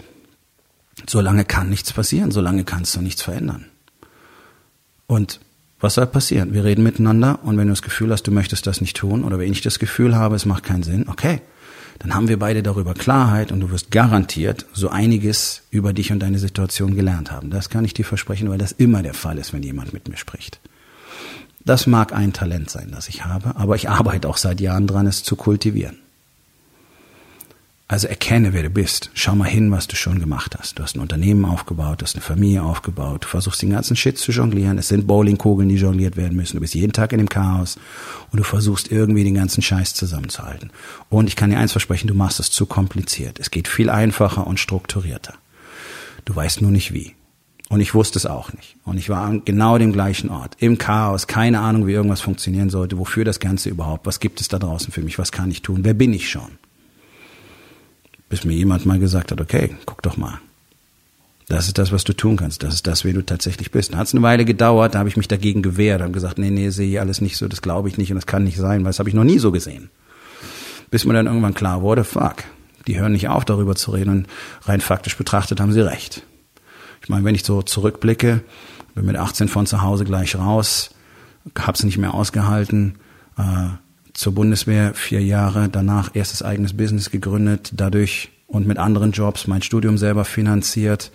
solange 1.06 1.46
kann 1.46 1.70
nichts 1.70 1.94
passieren, 1.94 2.32
solange 2.32 2.64
kannst 2.64 2.96
du 2.96 3.02
nichts 3.02 3.22
verändern. 3.22 3.66
Und 5.06 5.40
was 5.80 5.94
soll 5.94 6.08
passieren? 6.08 6.54
Wir 6.54 6.64
reden 6.64 6.84
miteinander 6.84 7.40
und 7.44 7.58
wenn 7.58 7.68
du 7.68 7.74
das 7.74 7.84
Gefühl 7.84 8.12
hast, 8.12 8.24
du 8.24 8.32
möchtest 8.32 8.66
das 8.66 8.82
nicht 8.82 8.98
tun 8.98 9.24
oder 9.24 9.38
wenn 9.38 9.52
ich 9.52 9.62
das 9.62 9.80
Gefühl 9.80 10.16
habe, 10.16 10.36
es 10.36 10.46
macht 10.46 10.64
keinen 10.64 10.84
Sinn, 10.84 11.08
okay, 11.08 11.42
dann 12.00 12.14
haben 12.14 12.28
wir 12.28 12.38
beide 12.40 12.64
darüber 12.64 12.94
Klarheit 12.94 13.52
und 13.52 13.60
du 13.60 13.72
wirst 13.72 13.92
garantiert 13.92 14.66
so 14.74 14.90
einiges 14.90 15.64
über 15.72 15.94
dich 15.94 16.12
und 16.12 16.20
deine 16.20 16.40
Situation 16.40 16.96
gelernt 16.96 17.32
haben. 17.32 17.50
Das 17.50 17.70
kann 17.70 17.86
ich 17.86 17.94
dir 17.94 18.06
versprechen, 18.06 18.50
weil 18.50 18.58
das 18.58 18.72
immer 18.72 19.02
der 19.04 19.14
Fall 19.14 19.38
ist, 19.38 19.54
wenn 19.54 19.64
jemand 19.64 19.94
mit 19.94 20.08
mir 20.08 20.18
spricht. 20.18 20.60
Das 21.64 21.86
mag 21.88 22.14
ein 22.14 22.34
Talent 22.34 22.70
sein, 22.70 22.92
das 22.92 23.10
ich 23.10 23.26
habe, 23.26 23.56
aber 23.56 23.76
ich 23.76 23.90
arbeite 23.90 24.30
auch 24.30 24.38
seit 24.38 24.62
Jahren 24.62 24.88
dran, 24.88 25.08
es 25.08 25.24
zu 25.24 25.36
kultivieren. 25.36 25.98
Also 27.90 28.08
erkenne, 28.08 28.52
wer 28.52 28.64
du 28.64 28.70
bist. 28.70 29.12
Schau 29.14 29.34
mal 29.34 29.48
hin, 29.48 29.72
was 29.72 29.88
du 29.88 29.96
schon 29.96 30.20
gemacht 30.20 30.58
hast. 30.60 30.78
Du 30.78 30.84
hast 30.84 30.98
ein 30.98 31.00
Unternehmen 31.00 31.46
aufgebaut, 31.46 32.02
du 32.02 32.04
hast 32.04 32.16
eine 32.16 32.22
Familie 32.22 32.62
aufgebaut, 32.62 33.24
du 33.24 33.28
versuchst 33.30 33.62
den 33.62 33.70
ganzen 33.70 33.96
Shit 33.96 34.18
zu 34.18 34.34
jonglieren. 34.34 34.78
Es 34.78 34.90
sind 34.90 35.08
Bowlingkugeln, 35.08 35.70
die 35.70 35.76
jongliert 35.76 36.18
werden 36.18 36.36
müssen. 36.36 36.58
Du 36.58 36.62
bist 36.62 36.76
jeden 36.76 36.92
Tag 36.92 37.14
in 37.14 37.20
dem 37.20 37.30
Chaos 37.30 37.80
und 38.30 38.40
du 38.40 38.44
versuchst 38.44 38.92
irgendwie 38.92 39.24
den 39.24 39.36
ganzen 39.36 39.62
Scheiß 39.62 39.94
zusammenzuhalten. 39.94 40.72
Und 41.10 41.28
ich 41.28 41.38
kann 41.38 41.50
dir 41.50 41.60
eins 41.60 41.72
versprechen, 41.72 42.10
du 42.10 42.14
machst 42.14 42.42
es 42.42 42.52
zu 42.52 42.66
kompliziert. 42.66 43.40
Es 43.40 43.52
geht 43.52 43.70
viel 43.70 43.90
einfacher 43.90 44.46
und 44.46 44.60
strukturierter. 44.60 45.36
Du 46.26 46.36
weißt 46.36 46.62
nur 46.62 46.72
nicht 46.72 46.94
wie. 46.94 47.16
Und 47.70 47.80
ich 47.80 47.94
wusste 47.94 48.20
es 48.20 48.26
auch 48.26 48.52
nicht. 48.52 48.76
Und 48.84 48.98
ich 48.98 49.10
war 49.10 49.24
an 49.24 49.44
genau 49.46 49.78
dem 49.78 49.94
gleichen 49.94 50.30
Ort. 50.30 50.56
Im 50.60 50.78
Chaos, 50.78 51.26
keine 51.28 51.62
Ahnung, 51.62 51.88
wie 51.88 51.94
irgendwas 51.94 52.20
funktionieren 52.20 52.70
sollte. 52.70 52.98
Wofür 52.98 53.24
das 53.24 53.40
Ganze 53.40 53.70
überhaupt? 53.70 54.06
Was 54.06 54.20
gibt 54.20 54.42
es 54.42 54.50
da 54.50 54.60
draußen 54.60 54.92
für 54.92 55.02
mich? 55.02 55.18
Was 55.20 55.32
kann 55.32 55.52
ich 55.52 55.62
tun? 55.62 55.86
Wer 55.86 55.94
bin 55.94 56.12
ich 56.12 56.30
schon? 56.30 56.58
Bis 58.30 58.44
mir 58.44 58.54
jemand 58.54 58.86
mal 58.86 59.00
gesagt 59.00 59.32
hat, 59.32 59.42
okay, 59.42 59.76
guck 59.86 60.02
doch 60.02 60.18
mal. 60.18 60.40
Das 61.48 61.68
ist 61.68 61.78
das, 61.78 61.94
was 61.94 62.04
du 62.04 62.14
tun 62.14 62.36
kannst. 62.36 62.64
Das 62.64 62.74
ist 62.74 62.88
das, 62.88 63.06
wer 63.06 63.14
du 63.14 63.26
tatsächlich 63.26 63.72
bist. 63.72 63.96
Hat 63.96 64.08
es 64.08 64.14
eine 64.14 64.22
Weile 64.22 64.44
gedauert, 64.44 64.96
da 64.96 65.00
habe 65.00 65.10
ich 65.10 65.16
mich 65.16 65.30
dagegen 65.30 65.62
gewehrt, 65.62 66.02
habe 66.02 66.12
gesagt, 66.12 66.38
nee, 66.38 66.50
nee, 66.50 66.70
sehe 66.70 66.90
ich 66.90 67.00
alles 67.00 67.22
nicht 67.22 67.38
so, 67.38 67.48
das 67.48 67.62
glaube 67.62 67.88
ich 67.88 67.98
nicht 67.98 68.12
und 68.12 68.16
das 68.16 68.26
kann 68.26 68.44
nicht 68.44 68.58
sein, 68.58 68.84
weil 68.84 68.90
das 68.90 69.00
habe 69.00 69.08
ich 69.08 69.16
noch 69.16 69.24
nie 69.24 69.40
so 69.40 69.52
gesehen. 69.52 69.90
Bis 70.92 71.06
mir 71.06 71.14
dann 71.14 71.28
irgendwann 71.28 71.54
klar 71.54 71.82
wurde, 71.82 72.04
fuck, 72.04 72.44
die 72.86 73.00
hören 73.00 73.14
nicht 73.14 73.30
auf, 73.30 73.46
darüber 73.46 73.76
zu 73.76 73.92
reden 73.92 74.10
und 74.10 74.28
rein 74.64 74.82
faktisch 74.82 75.18
betrachtet 75.18 75.62
haben 75.62 75.72
sie 75.72 75.86
recht. 75.86 76.24
Ich 77.02 77.10
meine, 77.10 77.24
wenn 77.24 77.36
ich 77.36 77.46
so 77.46 77.62
zurückblicke, 77.62 78.42
bin 78.94 79.06
mit 79.06 79.16
18 79.16 79.48
von 79.48 79.66
zu 79.66 79.82
Hause 79.82 80.04
gleich 80.04 80.36
raus, 80.36 80.90
hab's 81.58 81.84
nicht 81.84 81.98
mehr 81.98 82.14
ausgehalten, 82.14 82.96
äh, 83.38 83.70
zur 84.18 84.34
Bundeswehr 84.34 84.96
vier 84.96 85.24
Jahre, 85.24 85.70
danach 85.70 86.16
erstes 86.16 86.42
eigenes 86.42 86.76
Business 86.76 87.12
gegründet, 87.12 87.74
dadurch 87.76 88.32
und 88.48 88.66
mit 88.66 88.80
anderen 88.80 89.12
Jobs 89.12 89.46
mein 89.46 89.62
Studium 89.62 90.00
selber 90.00 90.26
finanziert, 90.26 91.12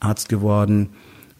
Arzt 0.00 0.28
geworden, 0.28 0.90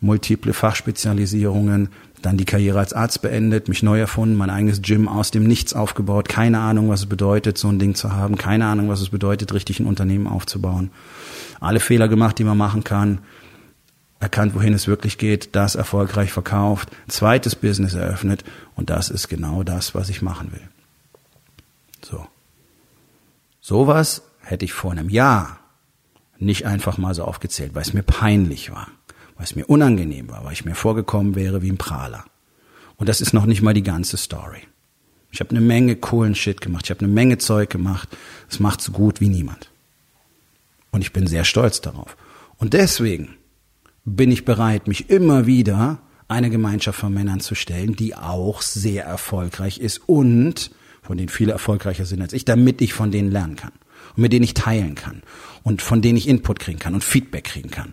multiple 0.01 0.55
Fachspezialisierungen, 0.55 1.91
dann 2.23 2.39
die 2.39 2.47
Karriere 2.47 2.79
als 2.79 2.95
Arzt 2.95 3.21
beendet, 3.21 3.69
mich 3.69 3.83
neu 3.83 4.01
erfunden, 4.01 4.37
mein 4.37 4.49
eigenes 4.49 4.81
Gym 4.81 5.07
aus 5.07 5.31
dem 5.31 5.45
Nichts 5.45 5.75
aufgebaut, 5.75 6.31
keine 6.31 6.61
Ahnung, 6.61 6.89
was 6.89 7.01
es 7.01 7.07
bedeutet, 7.07 7.59
so 7.59 7.69
ein 7.69 7.79
Ding 7.79 7.95
zu 7.95 8.13
haben, 8.13 8.39
keine 8.39 8.65
Ahnung, 8.65 8.89
was 8.89 9.03
es 9.03 9.11
bedeutet, 9.11 9.53
richtig 9.53 9.81
ein 9.81 9.87
Unternehmen 9.87 10.27
aufzubauen. 10.27 10.91
Alle 11.61 11.81
Fehler 11.81 12.09
gemacht, 12.09 12.39
die 12.39 12.45
man 12.45 12.57
machen 12.57 12.85
kann, 12.85 13.19
erkannt, 14.19 14.55
wohin 14.55 14.73
es 14.73 14.89
wirklich 14.89 15.19
geht, 15.19 15.55
das 15.55 15.75
erfolgreich 15.75 16.33
verkauft, 16.33 16.89
zweites 17.07 17.55
Business 17.55 17.93
eröffnet 17.93 18.45
und 18.77 18.89
das 18.89 19.11
ist 19.11 19.29
genau 19.29 19.63
das, 19.63 19.95
was 19.95 20.09
ich 20.09 20.23
machen 20.23 20.53
will. 20.53 20.72
So. 22.05 22.27
Sowas 23.61 24.23
hätte 24.41 24.65
ich 24.65 24.73
vor 24.73 24.93
einem 24.93 25.09
Jahr 25.09 25.61
nicht 26.39 26.67
einfach 26.67 26.99
mal 26.99 27.15
so 27.15 27.25
aufgezählt, 27.25 27.75
weil 27.75 27.83
es 27.83 27.95
mir 27.95 28.03
peinlich 28.03 28.73
war, 28.73 28.89
weil 29.37 29.45
es 29.45 29.55
mir 29.55 29.67
unangenehm 29.67 30.29
war, 30.31 30.45
weil 30.45 30.53
ich 30.53 30.65
mir 30.65 30.75
vorgekommen 30.75 31.35
wäre 31.35 31.63
wie 31.63 31.71
ein 31.71 31.79
Prahler. 31.79 32.25
Und 32.97 33.09
das 33.09 33.21
ist 33.21 33.33
noch 33.33 33.47
nicht 33.47 33.63
mal 33.63 33.75
die 33.75 33.83
ganze 33.83 34.17
Story. 34.17 34.63
Ich 35.31 35.41
habe 35.41 35.51
eine 35.51 35.61
Menge 35.61 35.97
coolen 35.97 36.35
Shit 36.35 36.61
gemacht, 36.61 36.85
ich 36.87 36.91
habe 36.91 37.01
eine 37.01 37.13
Menge 37.13 37.39
Zeug 37.39 37.71
gemacht, 37.71 38.09
es 38.51 38.61
macht 38.61 38.83
so 38.83 38.93
gut 38.93 39.21
wie 39.21 39.29
niemand. 39.29 39.71
Und 40.91 41.01
ich 41.01 41.13
bin 41.13 41.27
sehr 41.27 41.45
stolz 41.45 41.81
darauf. 41.81 42.17
Und 42.59 42.75
deswegen 42.75 43.37
bin 44.05 44.31
ich 44.31 44.45
bereit, 44.45 44.89
mich 44.89 45.09
immer 45.09 45.47
wieder 45.47 46.01
einer 46.29 46.51
Gemeinschaft 46.51 46.99
von 46.99 47.15
Männern 47.15 47.41
zu 47.41 47.55
stellen, 47.55 47.97
die 47.97 48.15
auch 48.15 48.63
sehr 48.63 49.05
erfolgreich 49.05 49.79
ist 49.79 50.03
und 50.07 50.71
von 51.03 51.17
denen 51.17 51.29
viele 51.29 51.53
erfolgreicher 51.53 52.07
sind 52.07 52.23
als 52.23 52.33
ich, 52.33 52.45
damit 52.45 52.81
ich 52.81 52.95
von 52.95 53.11
denen 53.11 53.31
lernen 53.31 53.57
kann 53.57 53.73
und 54.17 54.23
mit 54.23 54.33
denen 54.33 54.45
ich 54.45 54.55
teilen 54.55 54.95
kann 54.95 55.23
und 55.63 55.83
von 55.83 56.01
denen 56.01 56.17
ich 56.17 56.29
Input 56.29 56.61
kriegen 56.61 56.79
kann 56.79 56.95
und 56.95 57.05
Feedback 57.05 57.45
kriegen 57.45 57.71
kann. 57.71 57.93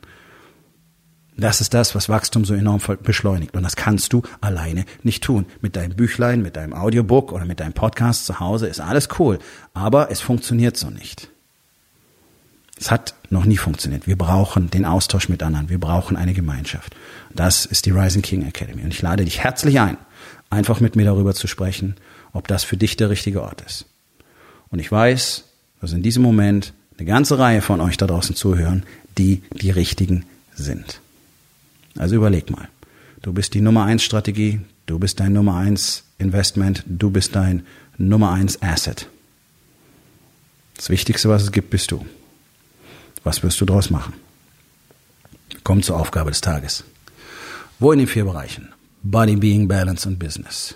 Das 1.40 1.62
ist 1.62 1.74
das, 1.74 1.96
was 1.96 2.10
Wachstum 2.10 2.44
so 2.44 2.54
enorm 2.54 2.82
beschleunigt. 3.02 3.56
Und 3.56 3.64
das 3.64 3.78
kannst 3.78 4.12
du 4.12 4.24
alleine 4.42 4.86
nicht 5.04 5.24
tun. 5.24 5.46
Mit 5.62 5.78
deinem 5.78 5.96
Büchlein, 5.96 6.42
mit 6.42 6.58
deinem 6.58 6.74
Audiobook 6.74 7.32
oder 7.32 7.46
mit 7.46 7.62
deinem 7.62 7.72
Podcast 7.72 8.26
zu 8.26 8.42
Hause 8.42 8.68
ist 8.68 8.82
alles 8.82 9.08
cool. 9.20 9.40
Aber 9.74 10.12
es 10.12 10.20
funktioniert 10.20 10.76
so 10.76 10.90
nicht. 10.90 11.30
Es 12.78 12.92
hat 12.92 13.14
noch 13.30 13.46
nie 13.46 13.58
funktioniert. 13.58 14.08
Wir 14.08 14.18
brauchen 14.18 14.70
den 14.70 14.86
Austausch 14.86 15.30
mit 15.30 15.44
anderen. 15.44 15.70
Wir 15.70 15.80
brauchen 15.80 16.18
eine 16.18 16.34
Gemeinschaft. 16.34 16.96
Das 17.34 17.66
ist 17.66 17.86
die 17.86 17.92
Rising 17.92 18.22
King 18.22 18.46
Academy. 18.46 18.84
Und 18.84 18.94
ich 18.94 19.02
lade 19.02 19.24
dich 19.24 19.40
herzlich 19.40 19.80
ein, 19.80 19.98
einfach 20.50 20.80
mit 20.80 20.96
mir 20.96 21.06
darüber 21.06 21.34
zu 21.34 21.48
sprechen, 21.48 21.96
ob 22.34 22.48
das 22.48 22.64
für 22.64 22.78
dich 22.78 22.98
der 22.98 23.10
richtige 23.10 23.44
Ort 23.44 23.62
ist. 23.62 23.86
Und 24.70 24.80
ich 24.80 24.92
weiß, 24.92 25.46
dass 25.82 25.94
in 25.94 26.04
diesem 26.04 26.24
Moment 26.24 26.74
eine 26.98 27.06
ganze 27.06 27.40
Reihe 27.40 27.62
von 27.62 27.82
euch 27.82 27.98
da 27.98 28.08
draußen 28.08 28.36
zuhören, 28.36 28.84
die 29.18 29.42
die 29.54 29.72
richtigen 29.72 30.26
sind. 30.54 31.02
Also 31.98 32.16
überleg 32.16 32.50
mal. 32.50 32.68
Du 33.22 33.34
bist 33.34 33.54
die 33.54 33.62
Nummer 33.62 33.86
eins 33.86 34.04
Strategie, 34.04 34.62
du 34.86 35.00
bist 35.00 35.20
dein 35.20 35.34
Nummer 35.34 35.56
eins 35.56 36.04
Investment, 36.18 36.84
du 36.88 37.10
bist 37.10 37.36
dein 37.36 37.66
Nummer 37.98 38.32
eins 38.32 38.62
Asset. 38.62 39.08
Das 40.76 40.90
Wichtigste, 40.90 41.30
was 41.30 41.44
es 41.44 41.52
gibt, 41.52 41.70
bist 41.70 41.92
du. 41.92 42.06
Was 43.24 43.44
wirst 43.44 43.60
du 43.60 43.66
daraus 43.66 43.90
machen? 43.90 44.14
Kommt 45.64 45.84
zur 45.84 45.98
Aufgabe 45.98 46.32
des 46.32 46.42
Tages. 46.42 46.86
Wo 47.80 47.92
in 47.92 48.00
den 48.00 48.08
vier 48.08 48.26
Bereichen? 48.26 48.70
Body, 49.04 49.36
Being, 49.36 49.68
Balance 49.68 50.08
und 50.08 50.20
Business. 50.20 50.76